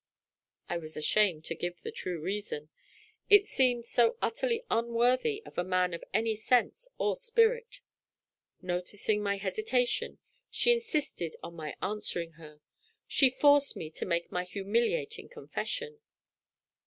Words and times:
I 0.67 0.77
was 0.79 0.97
ashamed 0.97 1.45
to 1.45 1.53
give 1.53 1.83
the 1.83 1.91
true 1.91 2.19
reason 2.23 2.69
it 3.29 3.45
seemed 3.45 3.85
so 3.85 4.17
utterly 4.19 4.63
unworthy 4.71 5.43
of 5.45 5.59
a 5.59 5.63
man 5.63 5.93
of 5.93 6.03
any 6.11 6.33
sense 6.35 6.87
or 6.97 7.15
spirit. 7.15 7.81
Noticing 8.63 9.21
my 9.21 9.37
hesitation, 9.37 10.17
she 10.49 10.73
insisted 10.73 11.35
on 11.43 11.55
my 11.55 11.75
answering 11.83 12.31
her; 12.31 12.61
she 13.07 13.29
forced 13.29 13.75
me 13.75 13.91
to 13.91 14.07
make 14.07 14.31
my 14.31 14.43
humiliating 14.43 15.29
confession. 15.29 15.99